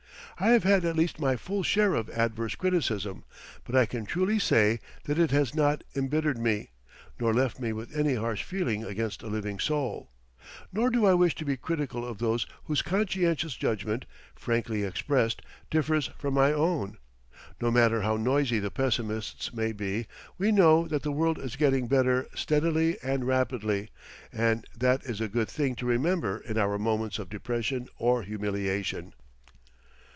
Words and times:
I 0.39 0.47
have 0.53 0.63
had 0.63 0.85
at 0.85 0.95
least 0.95 1.19
my 1.19 1.35
full 1.35 1.61
share 1.61 1.93
of 1.93 2.09
adverse 2.09 2.55
criticism, 2.55 3.25
but 3.63 3.75
I 3.75 3.85
can 3.85 4.07
truly 4.07 4.39
say 4.39 4.79
that 5.03 5.19
it 5.19 5.29
has 5.29 5.53
not 5.53 5.83
embittered 5.95 6.39
me, 6.39 6.71
nor 7.19 7.31
left 7.31 7.59
me 7.59 7.71
with 7.73 7.95
any 7.95 8.15
harsh 8.15 8.41
feeling 8.41 8.83
against 8.83 9.21
a 9.21 9.27
living 9.27 9.59
soul. 9.59 10.09
Nor 10.73 10.89
do 10.89 11.05
I 11.05 11.13
wish 11.13 11.35
to 11.35 11.45
be 11.45 11.57
critical 11.57 12.03
of 12.03 12.17
those 12.17 12.47
whose 12.63 12.81
conscientious 12.81 13.53
judgment, 13.53 14.05
frankly 14.33 14.81
expressed, 14.83 15.43
differs 15.69 16.07
from 16.17 16.33
my 16.33 16.51
own. 16.51 16.97
No 17.61 17.69
matter 17.69 18.01
how 18.01 18.17
noisy 18.17 18.57
the 18.57 18.71
pessimists 18.71 19.53
may 19.53 19.71
be, 19.73 20.07
we 20.39 20.51
know 20.51 20.87
that 20.87 21.03
the 21.03 21.11
world 21.11 21.37
is 21.37 21.55
getting 21.55 21.85
better 21.85 22.27
steadily 22.33 22.97
and 23.03 23.27
rapidly, 23.27 23.91
and 24.33 24.65
that 24.75 25.03
is 25.03 25.21
a 25.21 25.27
good 25.29 25.49
thing 25.49 25.75
to 25.75 25.85
remember 25.85 26.39
in 26.39 26.57
our 26.57 26.79
moments 26.79 27.19
of 27.19 27.29
depression 27.29 27.87
or 27.99 28.23
humiliation. 28.23 29.13